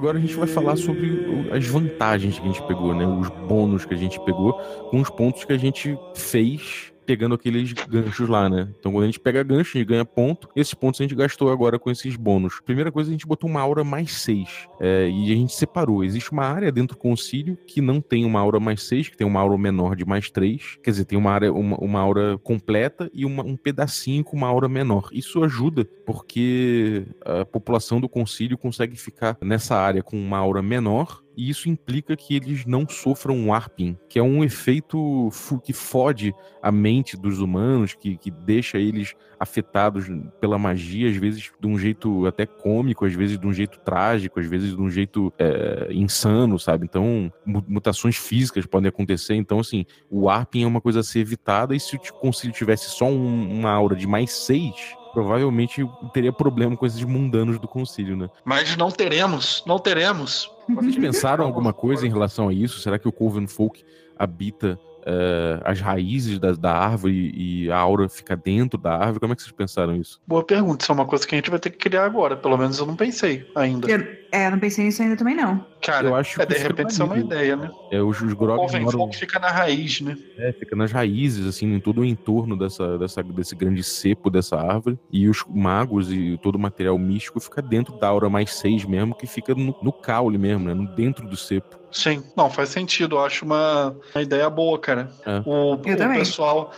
[0.02, 3.06] Agora a gente vai falar sobre as vantagens que a gente pegou, né?
[3.06, 4.54] Os bônus que a gente pegou,
[4.90, 8.69] com os pontos que a gente fez pegando aqueles ganchos lá, né?
[8.80, 10.47] Então quando a gente pega gancho, a gente ganha ponto.
[10.56, 12.62] Esses pontos a gente gastou agora com esses bônus.
[12.63, 14.69] Primeira coisa, a gente botou uma aura mais 6.
[14.80, 16.06] É, e a gente separou.
[16.06, 19.28] Existe uma área dentro do concílio que não tem uma aura mais 6, que tem
[19.28, 20.80] uma aura menor de mais 3.
[20.82, 24.47] Quer dizer, tem uma, área, uma, uma aura completa e uma, um pedacinho com uma
[24.47, 25.10] aura menor.
[25.12, 31.21] Isso ajuda porque a população do concílio consegue ficar nessa área com uma aura menor
[31.36, 35.30] e isso implica que eles não sofram warping, que é um efeito
[35.63, 40.06] que fode a mente dos humanos, que, que deixa eles afetados
[40.39, 44.39] pela magia, às vezes de um jeito até cômico, às vezes de um jeito trágico,
[44.39, 46.86] às vezes de um jeito é, insano, sabe?
[46.86, 49.34] Então, mutações físicas podem acontecer.
[49.36, 52.89] Então, assim, o warping é uma coisa a ser evitada, e se o concílio tivesse
[52.91, 54.76] só um, uma aura de mais seis,
[55.13, 58.30] provavelmente teria problema com esses mundanos do concílio, né?
[58.43, 60.50] Mas não teremos, não teremos.
[60.69, 62.80] Vocês pensaram alguma coisa em relação a isso?
[62.80, 63.84] Será que o Coven Folk
[64.17, 69.20] habita uh, as raízes da, da, árvore e a aura fica dentro da árvore?
[69.20, 70.22] Como é que vocês pensaram isso?
[70.28, 70.84] Boa pergunta.
[70.84, 72.36] Isso é uma coisa que a gente vai ter que criar agora.
[72.36, 73.90] Pelo menos eu não pensei ainda.
[73.90, 74.00] Eu,
[74.32, 75.66] é, eu não pensei nisso ainda também, não.
[75.82, 77.70] Cara, eu acho é, de repente isso é uma ideia, né?
[77.92, 79.12] É, os, os grogs moram...
[79.12, 80.18] Fica na raiz, né?
[80.38, 84.58] É, fica nas raízes, assim, em todo o entorno dessa, dessa, desse grande cepo dessa
[84.58, 85.00] árvore.
[85.12, 89.16] E os magos e todo o material místico fica dentro da aura mais seis mesmo,
[89.16, 90.74] que fica no, no caule mesmo, né?
[90.74, 91.81] No, dentro do cepo.
[91.91, 93.15] Sim, não, faz sentido.
[93.15, 95.12] Eu acho uma, uma ideia boa, cara.
[95.25, 95.41] É.
[95.45, 96.71] O, o pessoal.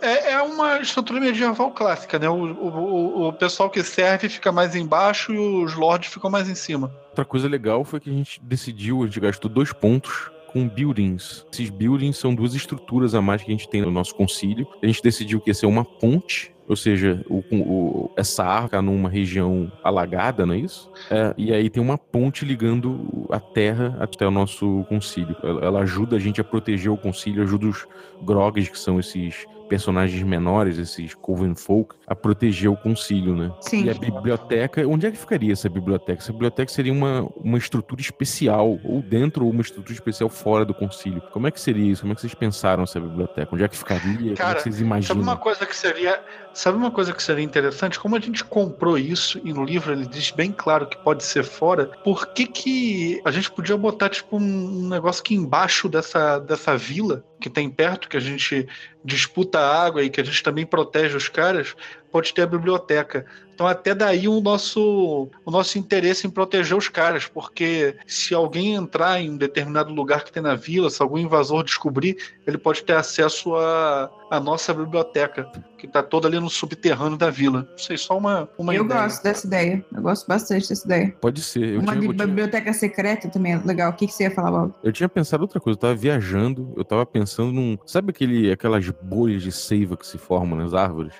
[0.00, 2.28] É, é, é uma estrutura medieval clássica, né?
[2.28, 6.54] O, o, o pessoal que serve fica mais embaixo e os lords ficam mais em
[6.54, 6.92] cima.
[7.08, 11.44] Outra coisa legal foi que a gente decidiu, a gente gastou dois pontos com buildings.
[11.52, 14.66] Esses buildings são duas estruturas a mais que a gente tem no nosso concílio.
[14.82, 19.08] A gente decidiu que ia ser uma ponte ou seja, o, o, essa arca numa
[19.08, 20.90] região alagada, não é isso?
[21.10, 25.34] É, e aí tem uma ponte ligando a terra até o nosso concílio.
[25.42, 27.86] Ela, ela ajuda a gente a proteger o concílio, ajuda os
[28.22, 33.52] grogs, que são esses personagens menores, esses Coven Folk, a proteger o concílio, né?
[33.60, 33.84] Sim.
[33.84, 36.22] E a biblioteca, onde é que ficaria essa biblioteca?
[36.22, 40.74] Essa biblioteca seria uma, uma estrutura especial, ou dentro, ou uma estrutura especial fora do
[40.74, 41.22] concílio.
[41.32, 42.02] Como é que seria isso?
[42.02, 43.54] Como é que vocês pensaram essa biblioteca?
[43.54, 44.34] Onde é que ficaria?
[44.34, 45.08] Cara, Como é que vocês imaginam?
[45.08, 46.20] Sabe uma coisa que seria.
[46.54, 48.00] Sabe uma coisa que seria interessante?
[48.00, 51.44] Como a gente comprou isso e no livro ele diz bem claro que pode ser
[51.44, 56.76] fora, por que, que a gente podia botar tipo um negócio aqui embaixo dessa, dessa
[56.76, 58.68] vila que tem perto, que a gente
[59.04, 61.74] disputa água e que a gente também protege os caras,
[62.10, 63.26] pode ter a biblioteca.
[63.58, 68.74] Então até daí o nosso, o nosso interesse em proteger os caras, porque se alguém
[68.74, 72.16] entrar em um determinado lugar que tem na vila, se algum invasor descobrir,
[72.46, 77.18] ele pode ter acesso à a, a, nossa biblioteca, que está toda ali no subterrâneo
[77.18, 77.66] da vila.
[77.68, 79.02] Não sei, só uma, uma Eu ideia.
[79.02, 79.84] gosto dessa ideia.
[79.92, 81.16] Eu gosto bastante dessa ideia.
[81.20, 81.74] Pode ser.
[81.74, 82.74] Eu uma tinha, biblioteca tinha...
[82.74, 83.90] secreta também é legal.
[83.90, 84.74] O que, que você ia falar, Bob?
[84.84, 85.76] Eu tinha pensado outra coisa.
[85.76, 87.76] Eu tava viajando, eu tava pensando num.
[87.84, 91.14] Sabe aquele, aquelas bolhas de seiva que se formam nas árvores?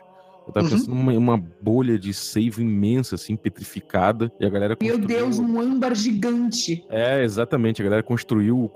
[0.48, 0.72] Eu tava uhum.
[0.72, 4.32] pensando numa uma bolha de seiva imensa, assim, petrificada.
[4.40, 4.98] E a galera construiu...
[4.98, 6.86] Meu Deus, um âmbar gigante.
[6.88, 7.82] É, exatamente.
[7.82, 8.70] A galera construiu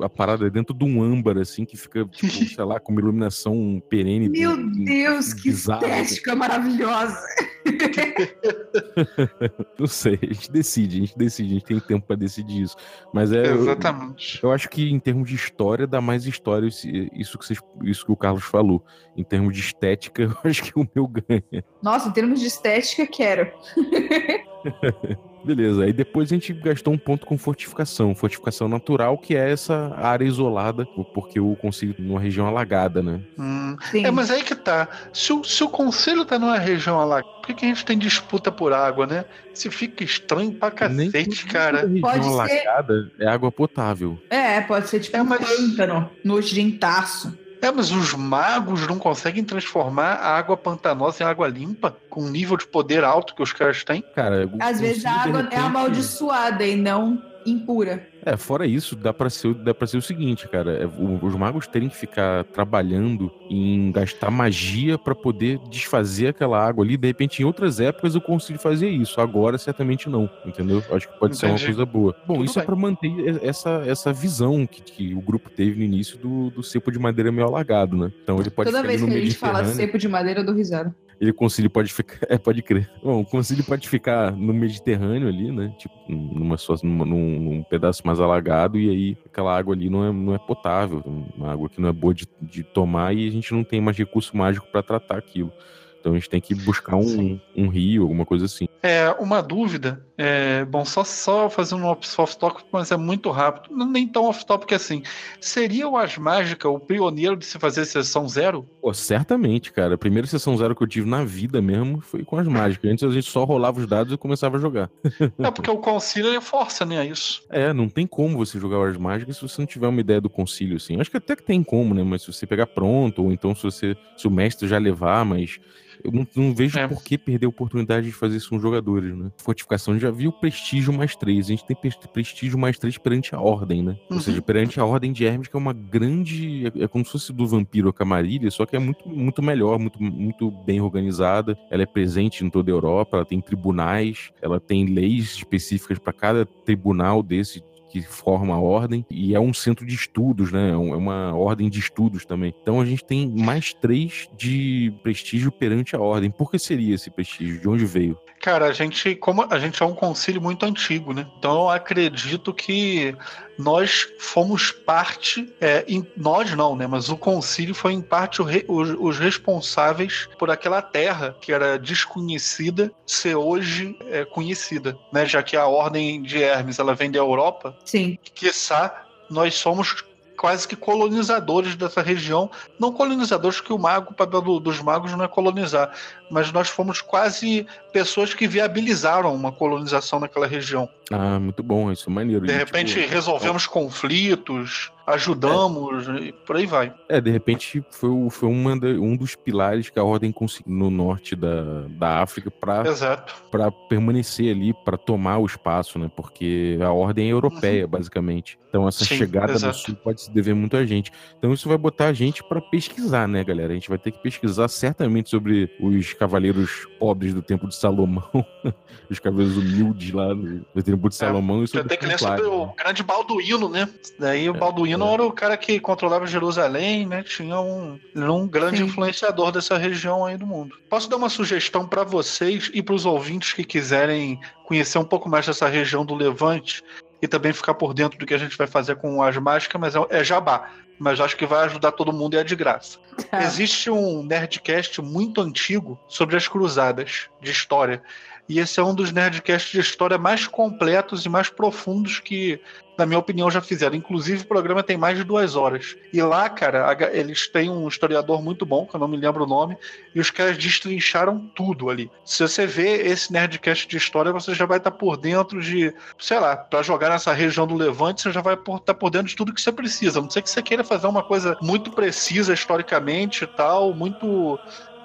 [0.00, 3.82] a parada dentro de um âmbar, assim, que fica, tipo, sei lá, com uma iluminação
[3.88, 4.28] perene.
[4.28, 5.84] Meu Deus, que bizarro.
[5.84, 7.18] estética maravilhosa.
[9.78, 12.76] Não sei, a gente decide, a gente decide, a gente tem tempo para decidir isso.
[13.12, 13.52] Mas é.
[13.52, 14.40] Exatamente.
[14.42, 18.04] Eu, eu, acho que em termos de história, dá mais história isso que, vocês, isso
[18.04, 18.84] que o Carlos falou.
[19.16, 21.64] Em termos de estética, eu acho que o meu ganha.
[21.82, 23.50] Nossa, em termos de estética, quero.
[25.44, 29.94] Beleza, aí depois a gente gastou um ponto com fortificação, fortificação natural, que é essa
[29.96, 33.20] área isolada, porque o conselho numa região alagada, né?
[33.38, 34.88] Hum, é, mas aí que tá.
[35.12, 37.96] Se o, se o conselho tá numa região alagada, por que, que a gente tem
[37.96, 39.24] disputa por água, né?
[39.54, 41.80] Se fica estranho pra cacete, Nem cara.
[41.82, 43.24] Região pode alagada ser...
[43.24, 44.18] é água potável.
[44.28, 45.40] É, pode ser tipo é, mas...
[45.40, 47.36] um pântano, nojentaço.
[47.60, 52.30] É, mas os magos não conseguem transformar a água pantanosa em água limpa com um
[52.30, 54.02] nível de poder alto que os caras têm?
[54.14, 55.54] Cara, às vezes a água repente...
[55.54, 58.06] é amaldiçoada e não impura.
[58.24, 60.72] É, fora isso, dá pra ser, dá pra ser o seguinte, cara.
[60.72, 66.58] é, o- os magos terem que ficar trabalhando em gastar magia pra poder desfazer aquela
[66.64, 66.96] água ali.
[66.96, 69.20] De repente, em outras épocas eu consigo fazer isso.
[69.20, 70.28] Agora, certamente não.
[70.44, 70.82] Entendeu?
[70.90, 71.66] Acho que pode ser uma Entendi.
[71.66, 72.14] coisa boa.
[72.26, 72.66] Bom, Tudo isso é bem.
[72.66, 76.90] pra manter essa, essa visão que, que o grupo teve no início do, do cepo
[76.92, 78.12] de madeira meio alagado, né?
[78.22, 79.86] Então ele pode Toda ficar vez que no a gente fala Mediterrâneo.
[79.86, 80.94] cepo de madeira, eu dou risada.
[81.20, 82.18] Ele, o concílio pode ficar.
[82.30, 82.88] É, pode crer.
[83.02, 85.74] Bom, o concílio pode ficar no Mediterrâneo ali, né?
[85.78, 90.04] Tipo, numa, só- numa- num, num pedaço mais alagado, e aí aquela água ali não
[90.04, 91.02] é, não é potável,
[91.36, 93.96] uma água que não é boa de, de tomar, e a gente não tem mais
[93.96, 95.52] recurso mágico para tratar aquilo.
[96.00, 97.40] Então a gente tem que buscar um, Sim.
[97.54, 98.66] um rio, alguma coisa assim.
[98.82, 100.02] É, uma dúvida.
[100.20, 103.72] É, bom, só, só fazendo um off-topic, mas é muito rápido.
[103.72, 105.00] Não, nem tão off-topic assim.
[105.40, 108.66] Seria o As Mágica o pioneiro de se fazer sessão zero?
[108.82, 109.94] Pô, certamente, cara.
[109.94, 112.90] A primeira sessão zero que eu tive na vida mesmo foi com as mágicas.
[112.90, 114.90] Antes a gente só rolava os dados e começava a jogar.
[115.38, 117.06] É porque o concílio ele força, né?
[117.06, 117.42] Isso.
[117.48, 120.28] É, não tem como você jogar as mágicas se você não tiver uma ideia do
[120.28, 121.00] concílio, assim.
[121.00, 122.02] Acho que até que tem como, né?
[122.02, 123.96] Mas se você pegar pronto, ou então se você.
[124.16, 125.60] Se o mestre já levar, mas.
[126.04, 126.86] Eu não, não vejo É.
[126.86, 129.30] por que perder a oportunidade de fazer isso com os jogadores, né?
[129.38, 131.46] Fortificação a gente já viu prestígio mais três.
[131.46, 133.96] A gente tem pres- prestígio mais três perante a ordem, né?
[134.08, 134.22] Ou Uhum.
[134.22, 136.66] seja, perante a ordem de Hermes, que é uma grande.
[136.66, 139.78] É, é como se fosse do vampiro a camarilha, só que é muito, muito melhor,
[139.78, 141.58] muito, muito bem organizada.
[141.70, 146.12] Ela é presente em toda a Europa, ela tem tribunais, ela tem leis específicas para
[146.12, 150.70] cada tribunal desse que forma a ordem, e é um centro de estudos, né?
[150.70, 152.54] É é uma ordem de estudos também.
[152.62, 156.30] Então a gente tem mais três de prestígio perante a ordem.
[156.30, 157.60] Por que seria esse prestígio?
[157.60, 158.16] De onde veio?
[158.40, 161.26] Cara, a gente, como a gente é um concílio muito antigo, né?
[161.38, 163.14] Então eu acredito que
[163.58, 166.86] nós fomos parte, é, em- nós não, né?
[166.86, 171.52] Mas o concílio foi em parte o re- os, os responsáveis por aquela terra que
[171.52, 175.26] era desconhecida ser hoje é, conhecida, né?
[175.26, 178.18] Já que a ordem de Hermes ela vem da Europa, Sim.
[178.34, 180.04] quiçá nós somos
[180.38, 182.48] quase que colonizadores dessa região.
[182.78, 185.90] Não colonizadores, que o mago, o papel do- dos magos não é colonizar,
[186.30, 190.88] mas nós fomos quase pessoas que viabilizaram uma colonização naquela região.
[191.10, 192.46] Ah, muito bom, isso é maneiro.
[192.46, 196.92] De E, repente tipo, resolvemos conflitos, ajudamos, e por aí vai.
[197.08, 200.90] É, de repente foi, foi uma da- um dos pilares que a ordem conseguiu no
[200.90, 206.10] norte da, da África para permanecer ali, para tomar o espaço, né?
[206.14, 208.58] Porque a ordem é europeia, basicamente.
[208.68, 209.78] Então essa Sim, chegada exato.
[209.78, 211.10] no sul pode se dever muito a gente.
[211.38, 213.72] Então isso vai botar a gente para pesquisar, né, galera?
[213.72, 218.28] A gente vai ter que pesquisar certamente sobre os cavaleiros pobres do tempo de Salomão,
[219.08, 222.18] os cavaleiros humildes lá do, do tempo de Salomão e Você sobre tem que ler
[222.18, 222.72] sobre templários, o né?
[222.76, 223.88] grande Balduíno, né?
[224.18, 225.14] Daí o É, Balduíno é.
[225.14, 227.22] era o cara que controlava Jerusalém, né?
[227.22, 228.84] Tinha um, um grande Sim.
[228.84, 230.76] influenciador dessa região aí do mundo.
[230.90, 235.28] Posso dar uma sugestão para vocês e para os ouvintes que quiserem conhecer um pouco
[235.28, 236.82] mais dessa região do Levante
[237.22, 239.94] e também ficar por dentro do que a gente vai fazer com as mágicas, mas
[239.94, 240.68] é, é jabá.
[240.98, 242.98] Mas acho que vai ajudar todo mundo e é de graça.
[243.30, 243.42] Tá.
[243.42, 248.02] Existe um Nerdcast muito antigo sobre as cruzadas de história.
[248.48, 252.58] E esse é um dos Nerdcasts de história mais completos e mais profundos que,
[252.96, 253.94] na minha opinião, já fizeram.
[253.94, 255.96] Inclusive, o programa tem mais de duas horas.
[256.12, 259.46] E lá, cara, eles têm um historiador muito bom, que eu não me lembro o
[259.46, 259.76] nome,
[260.14, 262.10] e os caras destrincharam tudo ali.
[262.24, 266.40] Se você vê esse Nerdcast de história, você já vai estar por dentro de, sei
[266.40, 269.52] lá, para jogar nessa região do Levante, você já vai estar por dentro de tudo
[269.52, 270.20] que você precisa.
[270.20, 274.58] A não sei que você queira fazer uma coisa muito precisa historicamente e tal, muito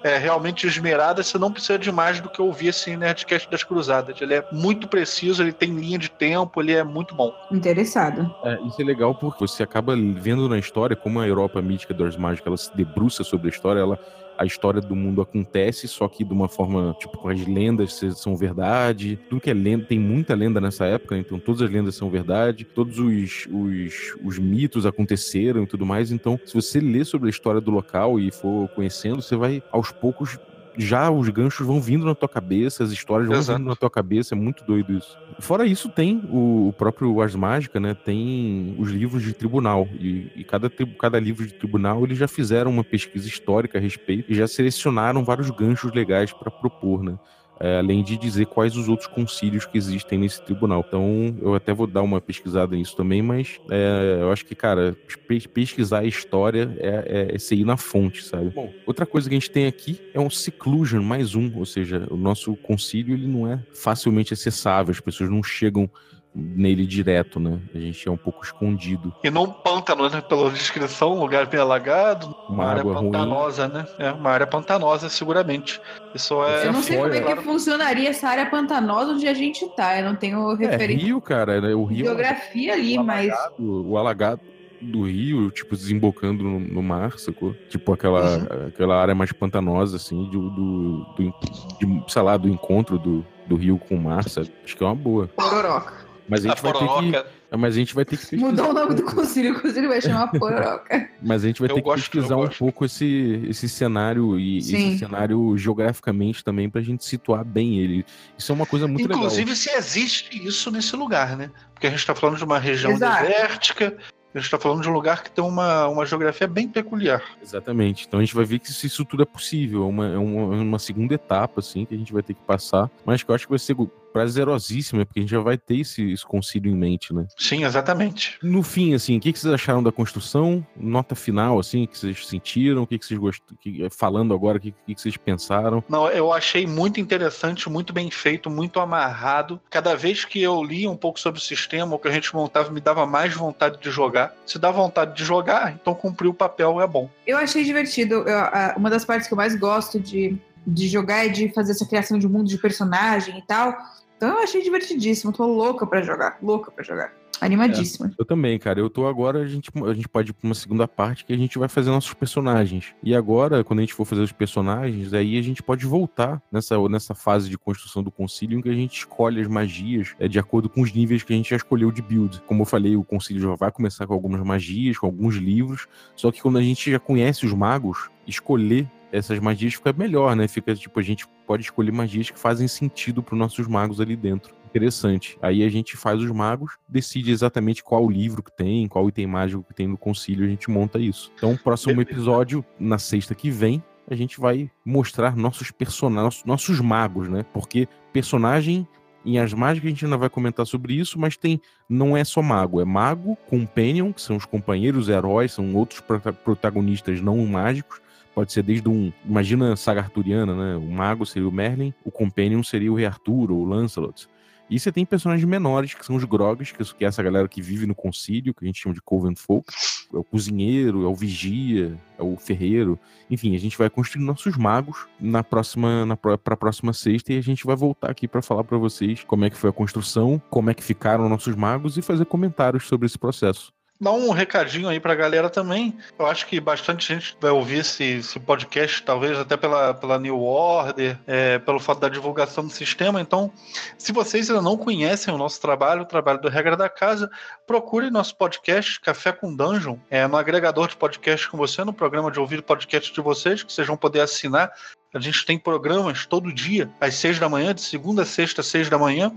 [0.03, 4.19] é, realmente esmerada, você não precisa de mais do que ouvir esse Nerdcast das Cruzadas.
[4.21, 7.33] Ele é muito preciso, ele tem linha de tempo, ele é muito bom.
[7.51, 8.33] Interessado.
[8.43, 12.17] É, isso é legal porque você acaba vendo na história como a Europa mítica das
[12.17, 13.97] mágicas ela se debruça sobre a história, ela
[14.37, 18.35] a história do mundo acontece, só que de uma forma, tipo, com as lendas são
[18.35, 19.19] verdade.
[19.29, 21.23] Tudo que é lenda, tem muita lenda nessa época, né?
[21.25, 26.11] então todas as lendas são verdade, todos os, os, os mitos aconteceram e tudo mais.
[26.11, 29.91] Então, se você ler sobre a história do local e for conhecendo, você vai aos
[29.91, 30.37] poucos.
[30.77, 33.59] Já os ganchos vão vindo na tua cabeça, as histórias vão Exato.
[33.59, 35.17] vindo na tua cabeça, é muito doido isso.
[35.39, 37.93] Fora isso, tem o, o próprio Ars Mágica, né?
[37.93, 39.87] Tem os livros de tribunal.
[39.99, 44.31] E, e cada, cada livro de tribunal eles já fizeram uma pesquisa histórica a respeito
[44.31, 47.17] e já selecionaram vários ganchos legais para propor, né?
[47.65, 50.83] É, além de dizer quais os outros concílios que existem nesse tribunal.
[50.85, 54.97] Então, eu até vou dar uma pesquisada nisso também, mas é, eu acho que, cara,
[55.25, 58.49] pe- pesquisar a história é, é, é você ir na fonte, sabe?
[58.49, 62.05] Bom, outra coisa que a gente tem aqui é um seclusion, mais um, ou seja,
[62.11, 65.89] o nosso concílio ele não é facilmente acessável, as pessoas não chegam
[66.35, 67.59] nele direto, né?
[67.75, 69.13] A gente é um pouco escondido.
[69.23, 70.19] E não pântano, né?
[70.21, 73.11] Pela descrição, um lugar bem alagado, uma, Uma área água ruim.
[73.11, 73.85] pantanosa, né?
[73.99, 75.79] É, uma área pantanosa, seguramente.
[76.15, 76.67] Isso é.
[76.67, 77.41] Eu não sei como é que claro.
[77.43, 79.99] funcionaria essa área pantanosa onde a gente tá.
[79.99, 81.73] Eu não tenho É, referência rio, cara, né?
[81.75, 84.41] O rio, geografia ali, mas o, o alagado
[84.81, 87.53] do rio, tipo, desembocando no, no mar, sacou?
[87.69, 88.67] Tipo, aquela, Uhum.
[88.67, 91.33] aquela área mais pantanosa, assim, do, do, do,
[91.79, 94.51] de, sei lá, do encontro do, do rio com o mar, sabe?
[94.65, 95.27] Acho que é uma boa.
[95.37, 96.02] pororoca.
[96.27, 97.27] Mas a A gente vai ter que, pororoca.
[97.51, 98.45] mas a gente vai ter que pesquisar.
[98.45, 101.09] Mudou o nome do conselho, o conselho vai chamar pororoca.
[101.21, 104.61] Mas a gente vai Eu ter gosto, que pesquisar um pouco esse, esse cenário e
[104.61, 104.89] Sim.
[104.89, 108.05] esse cenário geograficamente também pra gente situar bem ele.
[108.37, 109.55] Isso é uma coisa muito Inclusive, legal.
[109.55, 111.49] se existe isso nesse lugar, né?
[111.73, 113.21] Porque a gente está falando de uma região Exato.
[113.25, 113.97] desértica,
[114.33, 117.21] a gente está falando de um lugar que tem uma, uma geografia bem peculiar.
[117.41, 118.05] Exatamente.
[118.07, 119.83] Então a gente vai ver que isso, isso tudo é possível.
[119.83, 122.41] É uma, é uma, é uma segunda etapa, assim, que a gente vai ter que
[122.41, 122.89] passar.
[123.05, 123.75] Mas que eu acho que vai ser
[124.13, 127.25] prazerosíssima, porque a gente já vai ter esse, esse concílio em mente, né?
[127.37, 128.37] Sim, exatamente.
[128.41, 130.65] No fim, assim, o que, que vocês acharam da construção?
[130.77, 132.83] Nota final, assim, o que vocês sentiram?
[132.83, 133.57] O que, que vocês gostaram?
[133.91, 135.83] Falando agora, o que, que, que vocês pensaram?
[135.89, 139.59] Não, eu achei muito interessante, muito bem feito, muito amarrado.
[139.69, 142.69] Cada vez que eu lia um pouco sobre o sistema, o que a gente montava
[142.71, 144.33] me dava mais vontade de jogar.
[144.45, 147.09] Se dá vontade de jogar, então cumprir o papel é bom.
[147.25, 148.15] Eu achei divertido.
[148.15, 151.71] Eu- a- uma das partes que eu mais gosto de, de jogar é de fazer
[151.71, 153.75] essa criação de mundo de personagem e tal.
[154.17, 155.33] Então eu achei divertidíssimo.
[155.33, 156.37] Tô louca pra jogar.
[156.41, 157.13] Louca pra jogar.
[157.41, 158.11] Animadíssima.
[158.17, 158.79] Eu também, cara.
[158.79, 161.37] Eu tô agora, a gente, a gente pode ir pra uma segunda parte que a
[161.37, 162.95] gente vai fazer nossos personagens.
[163.03, 166.77] E agora, quando a gente for fazer os personagens, aí a gente pode voltar nessa,
[166.87, 170.39] nessa fase de construção do concílio em que a gente escolhe as magias é, de
[170.39, 172.41] acordo com os níveis que a gente já escolheu de build.
[172.47, 175.87] Como eu falei, o concílio já vai começar com algumas magias, com alguns livros.
[176.15, 180.47] Só que quando a gente já conhece os magos, escolher essas magias fica melhor, né?
[180.47, 184.15] Fica tipo, a gente pode escolher magias que fazem sentido para os nossos magos ali
[184.15, 184.55] dentro.
[184.65, 185.37] Interessante.
[185.39, 189.63] Aí a gente faz os magos, decide exatamente qual livro que tem, qual item mágico
[189.63, 191.31] que tem no concílio, a gente monta isso.
[191.35, 197.29] Então, próximo episódio, na sexta que vem, a gente vai mostrar nossos personagens, nossos magos,
[197.29, 197.45] né?
[197.53, 198.87] Porque personagem
[199.25, 202.41] em As Mágicas a gente ainda vai comentar sobre isso, mas tem não é só
[202.41, 208.01] mago, é mago, companion, que são os companheiros, heróis, são outros prota- protagonistas não mágicos.
[208.33, 209.11] Pode ser desde um.
[209.25, 210.75] Imagina a saga arturiana, né?
[210.75, 214.27] O mago seria o Merlin, o companion seria o Rei Arthur ou o Lancelot.
[214.69, 217.85] E você tem personagens menores, que são os Grogs, que é essa galera que vive
[217.85, 219.71] no concílio, que a gente chama de Coven Folk.
[220.11, 222.97] É o cozinheiro, é o vigia, é o ferreiro.
[223.29, 227.41] Enfim, a gente vai construir nossos magos na próxima, na, pra próxima sexta e a
[227.41, 230.69] gente vai voltar aqui para falar para vocês como é que foi a construção, como
[230.69, 233.71] é que ficaram nossos magos e fazer comentários sobre esse processo.
[234.03, 235.97] Dá um recadinho aí pra galera também.
[236.19, 240.41] Eu acho que bastante gente vai ouvir esse, esse podcast, talvez até pela, pela New
[240.41, 243.21] Order, é, pelo fato da divulgação do sistema.
[243.21, 243.49] Então,
[243.97, 247.31] se vocês ainda não conhecem o nosso trabalho, o trabalho do Regra da Casa,
[247.65, 252.29] procure nosso podcast Café com Dungeon, é, no agregador de podcast com você, no programa
[252.29, 254.73] de ouvir podcast de vocês, que vocês vão poder assinar.
[255.13, 258.67] A gente tem programas todo dia, às seis da manhã, de segunda a sexta, às
[258.67, 259.31] seis da manhã.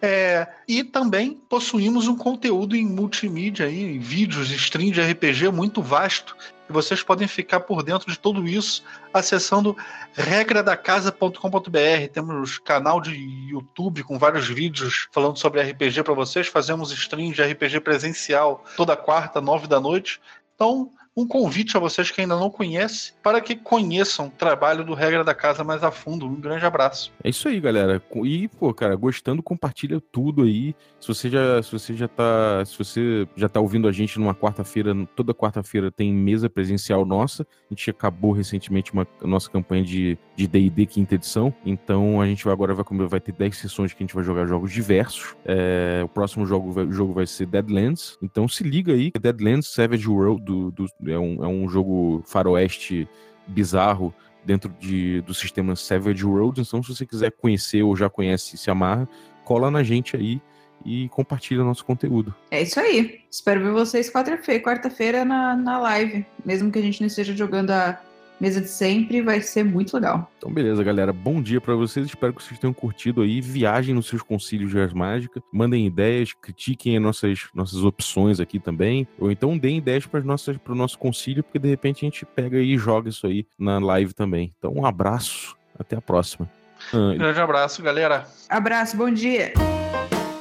[0.00, 5.82] É, e também possuímos um conteúdo em multimídia, aí, em vídeos, stream de RPG muito
[5.82, 6.36] vasto.
[6.68, 9.76] E vocês podem ficar por dentro de tudo isso acessando
[10.12, 12.08] regradacasa.com.br.
[12.12, 13.16] Temos canal de
[13.50, 16.46] YouTube com vários vídeos falando sobre RPG para vocês.
[16.46, 20.20] Fazemos stream de RPG presencial toda quarta, nove da noite.
[20.54, 24.94] Então, um convite a vocês que ainda não conhecem para que conheçam o trabalho do
[24.94, 26.26] Regra da Casa mais a fundo.
[26.26, 27.12] Um grande abraço.
[27.22, 28.02] É isso aí, galera.
[28.24, 30.74] E, pô, cara, gostando, compartilha tudo aí.
[31.00, 34.34] Se você já, se você já tá, se você já tá ouvindo a gente numa
[34.34, 37.46] quarta-feira, toda quarta-feira tem mesa presencial nossa.
[37.70, 41.52] A gente acabou recentemente uma nossa campanha de de D&D quinta edição.
[41.66, 44.46] Então a gente vai agora vai, vai ter 10 sessões que a gente vai jogar
[44.46, 45.34] jogos diversos.
[45.44, 48.16] É, o próximo jogo vai, jogo vai ser Deadlands.
[48.22, 53.08] Então se liga aí, Deadlands Savage World do, do- é, um, é um jogo faroeste
[53.46, 56.60] bizarro dentro de, do sistema Savage World.
[56.60, 59.08] Então, se você quiser conhecer ou já conhece se amarra,
[59.44, 60.40] cola na gente aí
[60.84, 62.34] e compartilha nosso conteúdo.
[62.50, 63.20] É isso aí.
[63.30, 66.24] Espero ver vocês quarta-feira quarta-feira na, na live.
[66.44, 68.00] Mesmo que a gente não esteja jogando a
[68.40, 70.30] mesa de sempre, vai ser muito legal.
[70.38, 71.12] Então, beleza, galera.
[71.12, 72.06] Bom dia pra vocês.
[72.06, 73.40] Espero que vocês tenham curtido aí.
[73.40, 75.42] Viajem nos seus concílios de Mágica.
[75.52, 79.06] Mandem ideias, critiquem as nossas, nossas opções aqui também.
[79.18, 82.76] Ou então deem ideias para o nosso concílio, porque de repente a gente pega e
[82.78, 84.54] joga isso aí na live também.
[84.58, 85.56] Então, um abraço.
[85.78, 86.50] Até a próxima.
[86.92, 88.26] Ah, Um grande abraço, galera.
[88.48, 89.52] Abraço, bom dia.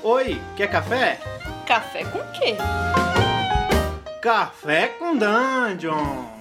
[0.03, 1.19] Oi, quer café?
[1.67, 2.55] Café com quê?
[4.21, 6.36] Café com Dungeon!